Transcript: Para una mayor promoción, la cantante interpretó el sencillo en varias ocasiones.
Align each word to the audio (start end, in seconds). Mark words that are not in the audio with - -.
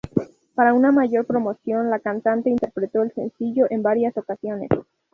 Para 0.55 0.73
una 0.73 0.91
mayor 0.91 1.27
promoción, 1.27 1.91
la 1.91 1.99
cantante 1.99 2.49
interpretó 2.49 3.03
el 3.03 3.13
sencillo 3.13 3.67
en 3.69 3.83
varias 3.83 4.17
ocasiones. 4.17 4.69